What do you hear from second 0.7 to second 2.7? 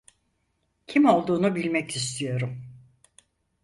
Kim olduğunu bilmek istiyorum.